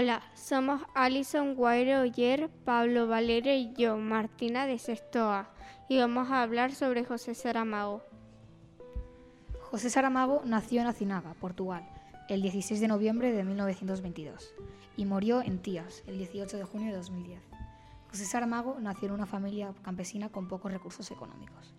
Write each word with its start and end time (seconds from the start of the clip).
Hola, 0.00 0.22
somos 0.36 0.80
Alison 0.94 1.56
Guaire 1.56 1.98
Oyer, 1.98 2.48
Pablo 2.64 3.08
Valera 3.08 3.56
y 3.56 3.72
yo, 3.74 3.96
Martina 3.96 4.64
de 4.64 4.78
Sestoa, 4.78 5.50
y 5.88 5.98
vamos 5.98 6.30
a 6.30 6.44
hablar 6.44 6.72
sobre 6.72 7.04
José 7.04 7.34
Saramago. 7.34 8.04
José 9.60 9.90
Saramago 9.90 10.42
nació 10.44 10.82
en 10.82 10.86
Acinaga, 10.86 11.34
Portugal, 11.40 11.82
el 12.28 12.42
16 12.42 12.80
de 12.80 12.86
noviembre 12.86 13.32
de 13.32 13.42
1922 13.42 14.54
y 14.96 15.04
murió 15.04 15.42
en 15.42 15.58
Tías, 15.58 16.04
el 16.06 16.16
18 16.16 16.58
de 16.58 16.62
junio 16.62 16.92
de 16.92 16.98
2010. 16.98 17.42
José 18.08 18.24
Saramago 18.24 18.76
nació 18.78 19.08
en 19.08 19.14
una 19.14 19.26
familia 19.26 19.74
campesina 19.82 20.28
con 20.28 20.46
pocos 20.46 20.70
recursos 20.70 21.10
económicos. 21.10 21.74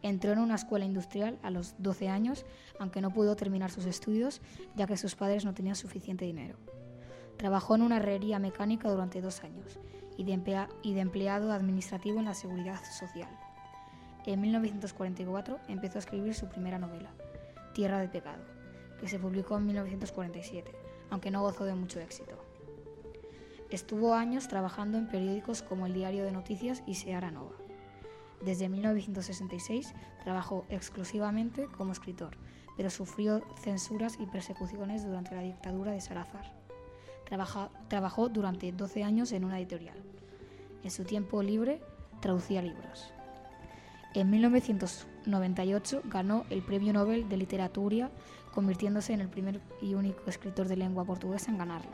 Entró 0.00 0.32
en 0.32 0.38
una 0.38 0.54
escuela 0.54 0.86
industrial 0.86 1.38
a 1.42 1.50
los 1.50 1.74
12 1.76 2.08
años, 2.08 2.46
aunque 2.78 3.02
no 3.02 3.12
pudo 3.12 3.36
terminar 3.36 3.70
sus 3.70 3.84
estudios 3.84 4.40
ya 4.76 4.86
que 4.86 4.96
sus 4.96 5.14
padres 5.14 5.44
no 5.44 5.52
tenían 5.52 5.76
suficiente 5.76 6.24
dinero. 6.24 6.56
Trabajó 7.40 7.74
en 7.74 7.80
una 7.80 7.96
herrería 7.96 8.38
mecánica 8.38 8.90
durante 8.90 9.22
dos 9.22 9.42
años 9.44 9.80
y 10.18 10.24
de, 10.24 10.66
y 10.82 10.92
de 10.92 11.00
empleado 11.00 11.52
administrativo 11.52 12.18
en 12.18 12.26
la 12.26 12.34
seguridad 12.34 12.78
social. 12.84 13.30
En 14.26 14.42
1944 14.42 15.58
empezó 15.66 15.96
a 15.96 16.00
escribir 16.00 16.34
su 16.34 16.50
primera 16.50 16.78
novela, 16.78 17.14
Tierra 17.72 17.98
de 17.98 18.08
Pecado, 18.08 18.44
que 19.00 19.08
se 19.08 19.18
publicó 19.18 19.56
en 19.56 19.64
1947, 19.68 20.70
aunque 21.08 21.30
no 21.30 21.40
gozó 21.40 21.64
de 21.64 21.74
mucho 21.74 21.98
éxito. 21.98 22.44
Estuvo 23.70 24.12
años 24.12 24.46
trabajando 24.46 24.98
en 24.98 25.08
periódicos 25.08 25.62
como 25.62 25.86
el 25.86 25.94
Diario 25.94 26.26
de 26.26 26.32
Noticias 26.32 26.82
y 26.86 26.96
Seara 26.96 27.30
Nova. 27.30 27.56
Desde 28.44 28.68
1966 28.68 29.94
trabajó 30.24 30.66
exclusivamente 30.68 31.68
como 31.78 31.92
escritor, 31.92 32.36
pero 32.76 32.90
sufrió 32.90 33.40
censuras 33.62 34.18
y 34.20 34.26
persecuciones 34.26 35.06
durante 35.06 35.34
la 35.34 35.40
dictadura 35.40 35.92
de 35.92 36.02
Salazar. 36.02 36.60
Trabajó 37.88 38.28
durante 38.28 38.72
12 38.72 39.04
años 39.04 39.32
en 39.32 39.44
una 39.44 39.58
editorial. 39.58 39.96
En 40.82 40.90
su 40.90 41.04
tiempo 41.04 41.42
libre 41.42 41.80
traducía 42.20 42.62
libros. 42.62 43.12
En 44.12 44.28
1998 44.30 46.02
ganó 46.06 46.44
el 46.50 46.62
Premio 46.62 46.92
Nobel 46.92 47.28
de 47.28 47.36
Literatura, 47.36 48.10
convirtiéndose 48.52 49.12
en 49.12 49.20
el 49.20 49.28
primer 49.28 49.60
y 49.80 49.94
único 49.94 50.28
escritor 50.28 50.66
de 50.66 50.76
lengua 50.76 51.04
portuguesa 51.04 51.50
en 51.52 51.58
ganarlo. 51.58 51.92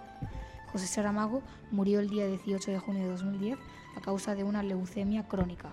José 0.72 0.86
Saramago 0.86 1.42
murió 1.70 2.00
el 2.00 2.08
día 2.08 2.26
18 2.26 2.70
de 2.70 2.78
junio 2.78 3.04
de 3.04 3.10
2010 3.10 3.58
a 3.96 4.00
causa 4.00 4.34
de 4.34 4.44
una 4.44 4.62
leucemia 4.62 5.28
crónica. 5.28 5.72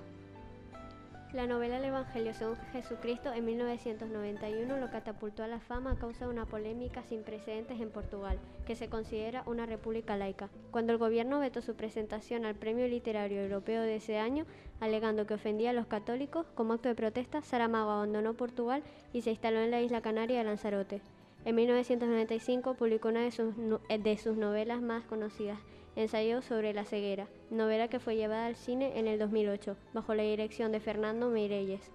La 1.34 1.48
novela 1.48 1.78
El 1.78 1.86
Evangelio 1.86 2.32
según 2.36 2.58
Jesucristo 2.74 3.34
en 3.34 3.46
1991 3.46 4.78
lo 4.78 4.92
catapultó 4.92 5.42
a 5.42 5.48
la 5.48 5.60
fama 5.60 5.94
a 5.94 5.96
causa 5.96 6.26
de 6.26 6.32
una 6.32 6.46
polémica 6.46 7.02
sin 7.10 7.24
precedentes 7.24 7.82
en 7.82 7.90
Portugal, 7.90 8.38
que 8.68 8.76
se 8.76 8.88
considera 8.88 9.42
una 9.48 9.66
república 9.66 10.16
laica. 10.16 10.50
Cuando 10.70 10.94
el 10.94 11.00
gobierno 11.00 11.40
vetó 11.40 11.64
su 11.64 11.74
presentación 11.74 12.46
al 12.46 12.54
Premio 12.54 12.88
Literario 12.88 13.42
Europeo 13.42 13.82
de 13.82 13.96
ese 13.96 14.20
año, 14.20 14.46
alegando 14.80 15.26
que 15.26 15.34
ofendía 15.34 15.72
a 15.72 15.74
los 15.74 15.88
católicos, 15.88 16.46
como 16.54 16.74
acto 16.74 16.90
de 16.90 16.94
protesta, 16.94 17.42
Saramago 17.42 17.90
abandonó 17.90 18.36
Portugal 18.36 18.84
y 19.12 19.24
se 19.24 19.32
instaló 19.32 19.60
en 19.62 19.72
la 19.72 19.82
isla 19.82 20.02
canaria 20.02 20.38
de 20.38 20.44
Lanzarote. 20.44 21.02
En 21.46 21.56
1995 21.56 22.76
publicó 22.76 23.10
una 23.10 23.24
de 23.24 23.32
sus, 23.32 23.54
de 23.90 24.18
sus 24.18 24.38
novelas 24.38 24.82
más 24.82 25.04
conocidas, 25.04 25.60
Ensayo 25.96 26.42
sobre 26.42 26.74
la 26.74 26.86
ceguera, 26.86 27.28
novela 27.52 27.88
que 27.88 28.00
fue 28.00 28.16
llevada 28.16 28.48
al 28.48 28.56
cine 28.56 28.98
en 28.98 29.08
el 29.08 29.20
2008, 29.20 29.78
bajo 29.94 30.16
la 30.16 30.24
dirección 30.24 30.72
de 30.72 30.80
Fernando 30.80 31.30
Meirelles. 31.30 31.92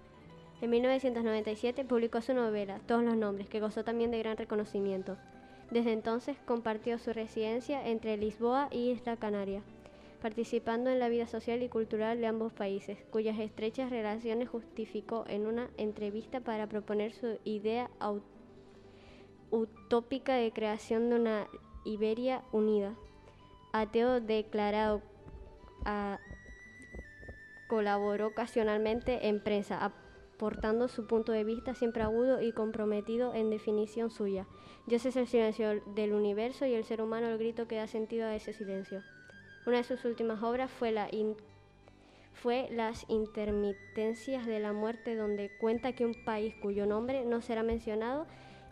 En 0.60 0.70
1997 0.70 1.84
publicó 1.84 2.20
su 2.20 2.32
novela, 2.32 2.78
Todos 2.86 3.02
los 3.02 3.16
Nombres, 3.16 3.48
que 3.48 3.58
gozó 3.58 3.82
también 3.82 4.12
de 4.12 4.20
gran 4.20 4.36
reconocimiento. 4.36 5.16
Desde 5.72 5.92
entonces 5.92 6.36
compartió 6.44 6.98
su 6.98 7.12
residencia 7.12 7.88
entre 7.88 8.16
Lisboa 8.16 8.68
y 8.70 8.90
Isla 8.90 9.16
Canaria, 9.16 9.62
participando 10.22 10.90
en 10.90 11.00
la 11.00 11.08
vida 11.08 11.26
social 11.26 11.62
y 11.62 11.68
cultural 11.68 12.20
de 12.20 12.26
ambos 12.28 12.52
países, 12.52 12.98
cuyas 13.10 13.38
estrechas 13.40 13.90
relaciones 13.90 14.48
justificó 14.48 15.24
en 15.26 15.46
una 15.46 15.70
entrevista 15.76 16.38
para 16.38 16.68
proponer 16.68 17.12
su 17.12 17.38
idea 17.44 17.90
utópica 19.50 20.34
de 20.34 20.52
creación 20.52 21.10
de 21.10 21.16
una 21.16 21.48
Iberia 21.84 22.42
unida 22.52 22.94
ateo 23.72 24.20
declarado, 24.20 25.02
colaboró 27.68 28.28
ocasionalmente 28.28 29.28
en 29.28 29.42
prensa, 29.42 29.84
aportando 29.84 30.88
su 30.88 31.06
punto 31.06 31.32
de 31.32 31.44
vista 31.44 31.74
siempre 31.74 32.02
agudo 32.02 32.40
y 32.40 32.52
comprometido 32.52 33.34
en 33.34 33.50
definición 33.50 34.10
suya. 34.10 34.46
Dios 34.86 35.04
es 35.04 35.16
el 35.16 35.26
silencio 35.26 35.82
del 35.94 36.12
universo 36.12 36.64
y 36.66 36.74
el 36.74 36.84
ser 36.84 37.02
humano 37.02 37.28
el 37.28 37.38
grito 37.38 37.68
que 37.68 37.76
da 37.76 37.86
sentido 37.86 38.26
a 38.26 38.34
ese 38.34 38.52
silencio. 38.52 39.02
Una 39.66 39.78
de 39.78 39.84
sus 39.84 40.04
últimas 40.04 40.42
obras 40.42 40.70
fue, 40.70 40.92
la 40.92 41.10
fue 42.32 42.68
Las 42.70 43.04
intermitencias 43.10 44.46
de 44.46 44.60
la 44.60 44.72
muerte, 44.72 45.14
donde 45.14 45.50
cuenta 45.58 45.92
que 45.92 46.06
un 46.06 46.14
país 46.24 46.54
cuyo 46.62 46.86
nombre 46.86 47.24
no 47.24 47.42
será 47.42 47.62
mencionado 47.62 48.26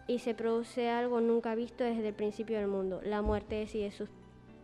y 0.06 0.20
se 0.20 0.34
produce 0.34 0.88
algo 0.88 1.20
nunca 1.20 1.54
visto 1.54 1.84
desde 1.84 2.08
el 2.08 2.14
principio 2.14 2.58
del 2.58 2.68
mundo. 2.68 3.00
La 3.02 3.22
muerte 3.22 3.56
decide 3.56 3.90
sus 3.90 4.08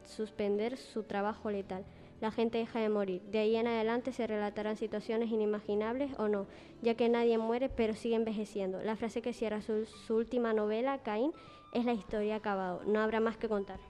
suspender 0.04 0.76
su 0.76 1.02
trabajo 1.04 1.50
letal. 1.50 1.84
La 2.20 2.30
gente 2.30 2.58
deja 2.58 2.78
de 2.78 2.88
morir. 2.88 3.22
De 3.22 3.40
ahí 3.40 3.56
en 3.56 3.66
adelante 3.66 4.12
se 4.12 4.26
relatarán 4.26 4.76
situaciones 4.76 5.30
inimaginables 5.30 6.12
o 6.18 6.28
no, 6.28 6.46
ya 6.80 6.94
que 6.94 7.08
nadie 7.08 7.36
muere 7.38 7.68
pero 7.68 7.94
sigue 7.94 8.14
envejeciendo. 8.14 8.80
La 8.82 8.96
frase 8.96 9.22
que 9.22 9.32
cierra 9.32 9.60
su, 9.60 9.86
última 10.14 10.52
novela, 10.52 11.02
Caín, 11.02 11.32
es 11.72 11.84
la 11.84 11.94
historia 11.94 12.36
acabado. 12.36 12.82
No 12.84 13.00
habrá 13.00 13.18
más 13.18 13.36
que 13.36 13.48
contar. 13.48 13.80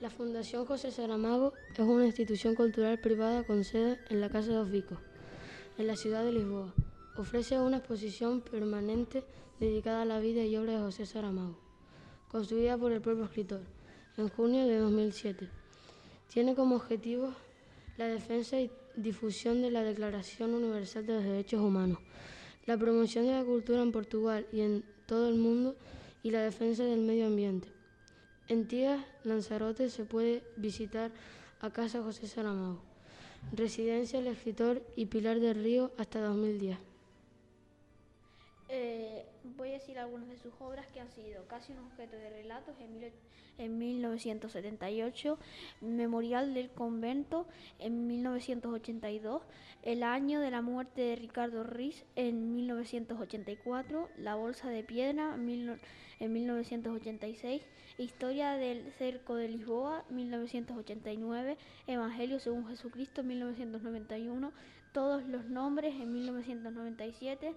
La 0.00 0.10
Fundación 0.10 0.66
José 0.66 0.90
Saramago 0.90 1.54
es 1.72 1.80
una 1.80 2.06
institución 2.06 2.54
cultural 2.54 2.98
privada 3.00 3.44
con 3.44 3.64
sede 3.64 3.98
en 4.10 4.20
la 4.20 4.28
Casa 4.28 4.52
de 4.52 4.58
Ofico, 4.58 4.98
en 5.78 5.86
la 5.86 5.96
ciudad 5.96 6.24
de 6.24 6.32
Lisboa. 6.32 6.74
Ofrece 7.18 7.58
una 7.58 7.78
exposición 7.78 8.42
permanente 8.42 9.24
dedicada 9.58 10.02
a 10.02 10.04
la 10.04 10.20
vida 10.20 10.44
y 10.44 10.56
obra 10.56 10.74
de 10.74 10.78
José 10.78 11.04
Saramago, 11.04 11.58
construida 12.30 12.78
por 12.78 12.92
el 12.92 13.00
propio 13.00 13.24
escritor 13.24 13.62
en 14.16 14.28
junio 14.28 14.68
de 14.68 14.78
2007. 14.78 15.48
Tiene 16.28 16.54
como 16.54 16.76
objetivo 16.76 17.34
la 17.96 18.06
defensa 18.06 18.60
y 18.60 18.70
difusión 18.94 19.62
de 19.62 19.72
la 19.72 19.82
Declaración 19.82 20.54
Universal 20.54 21.06
de 21.06 21.14
los 21.14 21.24
Derechos 21.24 21.60
Humanos, 21.60 21.98
la 22.66 22.78
promoción 22.78 23.26
de 23.26 23.32
la 23.32 23.42
cultura 23.42 23.82
en 23.82 23.90
Portugal 23.90 24.46
y 24.52 24.60
en 24.60 24.84
todo 25.06 25.28
el 25.28 25.38
mundo 25.38 25.74
y 26.22 26.30
la 26.30 26.42
defensa 26.42 26.84
del 26.84 27.00
medio 27.00 27.26
ambiente. 27.26 27.66
En 28.46 28.68
Tías, 28.68 29.04
Lanzarote, 29.24 29.90
se 29.90 30.04
puede 30.04 30.44
visitar 30.56 31.10
a 31.62 31.70
Casa 31.72 32.00
José 32.00 32.28
Saramago, 32.28 32.80
residencia 33.52 34.20
del 34.20 34.28
escritor 34.28 34.86
y 34.94 35.06
Pilar 35.06 35.40
del 35.40 35.60
Río 35.60 35.90
hasta 35.98 36.20
2010. 36.20 36.87
Decir 39.78 40.00
algunas 40.00 40.28
de 40.28 40.38
sus 40.38 40.52
obras 40.58 40.88
que 40.88 40.98
han 40.98 41.08
sido 41.12 41.46
casi 41.46 41.72
un 41.72 41.78
objeto 41.78 42.16
de 42.16 42.30
relatos 42.30 42.74
en, 42.80 43.78
1978, 43.78 45.38
Memorial 45.80 46.52
del 46.52 46.68
Convento 46.70 47.46
en 47.78 48.08
1982, 48.08 49.40
El 49.84 50.02
año 50.02 50.40
de 50.40 50.50
la 50.50 50.62
muerte 50.62 51.02
de 51.02 51.14
Ricardo 51.14 51.62
Riz 51.62 52.04
en 52.16 52.52
1984, 52.56 54.08
La 54.16 54.34
Bolsa 54.34 54.68
de 54.68 54.82
Piedra 54.82 55.36
en 55.36 56.32
1986, 56.32 57.62
Historia 57.98 58.54
del 58.54 58.90
Cerco 58.94 59.36
de 59.36 59.48
Lisboa 59.48 60.04
1989, 60.10 61.56
Evangelio 61.86 62.40
según 62.40 62.66
Jesucristo 62.66 63.22
1991, 63.22 64.52
Todos 64.92 65.24
los 65.24 65.44
nombres 65.44 65.94
en 65.94 66.12
1997, 66.12 67.54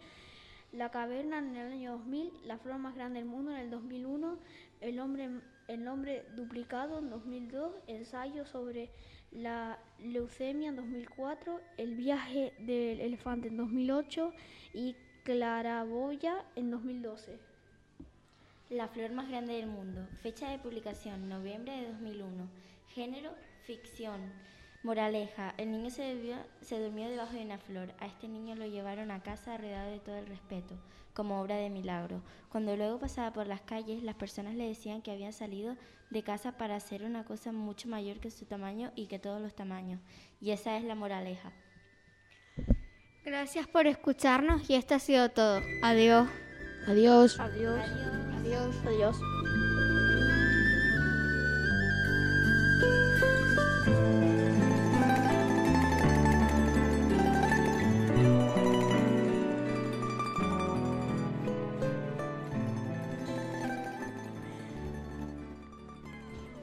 la 0.72 0.90
caverna 0.90 1.40
en 1.40 1.56
el 1.56 1.72
año 1.72 1.92
2000, 1.94 2.32
La 2.46 2.58
flor 2.58 2.78
más 2.78 2.96
grande 2.96 3.20
del 3.20 3.28
mundo 3.28 3.52
en 3.52 3.58
el 3.58 3.70
2001, 3.70 4.38
El 4.80 5.00
hombre, 5.00 5.30
el 5.68 5.88
hombre 5.88 6.26
duplicado 6.36 7.00
en 7.00 7.10
2002, 7.10 7.74
Ensayo 7.88 8.46
sobre 8.46 8.90
la 9.32 9.80
leucemia 10.00 10.70
en 10.70 10.78
2004, 10.78 11.60
El 11.78 11.96
viaje 11.96 12.54
del 12.60 13.02
elefante 13.02 13.50
en 13.50 13.58
2008 13.58 14.34
y 14.74 14.96
Claraboya 15.24 16.46
en 16.56 16.72
2012. 16.72 17.40
La 18.70 18.88
flor 18.88 19.12
más 19.12 19.28
grande 19.28 19.54
del 19.54 19.68
mundo, 19.68 20.08
fecha 20.22 20.50
de 20.50 20.58
publicación 20.58 21.28
noviembre 21.28 21.74
de 21.74 21.92
2001, 21.92 22.48
género 22.88 23.32
ficción. 23.66 24.22
Moraleja, 24.84 25.54
el 25.58 25.72
niño 25.72 25.92
se, 25.92 26.16
durmió 26.72 27.08
debajo 27.08 27.34
de 27.34 27.46
una 27.46 27.60
flor. 27.60 27.94
A 28.00 28.08
este 28.08 28.28
niño 28.28 28.56
lo 28.56 28.66
llevaron 28.66 29.12
a 29.12 29.22
casa 29.22 29.56
rodeado 29.56 29.92
de 29.92 30.00
todo 30.00 30.18
el 30.18 30.26
respeto, 30.26 30.76
como 31.14 31.40
obra 31.40 31.56
de 31.56 31.70
milagro. 31.70 32.24
Cuando 32.50 32.76
luego 32.76 32.98
pasaba 32.98 33.32
por 33.32 33.46
las 33.46 33.62
calles, 33.62 34.02
las 34.02 34.16
personas 34.16 34.56
le 34.56 34.68
decían 34.68 35.04
que 35.04 35.12
habían 35.12 35.34
salido 35.34 35.78
de 36.10 36.24
casa 36.24 36.58
para 36.58 36.76
hacer 36.76 37.04
una 37.04 37.26
cosa 37.26 37.52
mucho 37.52 37.88
mayor 37.90 38.20
que 38.20 38.32
su 38.32 38.46
tamaño 38.46 38.92
y 38.96 39.06
que 39.06 39.20
todos 39.20 39.40
los 39.40 39.54
tamaños. 39.54 40.02
Y 40.40 40.50
esa 40.50 40.76
es 40.78 40.84
la 40.84 40.96
moraleja. 40.96 41.52
Gracias 43.24 43.68
por 43.68 43.86
escucharnos 43.86 44.68
y 44.68 44.74
esto 44.74 44.96
ha 44.96 45.00
sido 45.00 45.30
todo. 45.30 45.62
Adiós. 45.84 46.28
Adiós. 46.88 47.40
Adiós. 47.40 47.80
Adiós. 48.40 48.76
Adiós. 48.88 49.18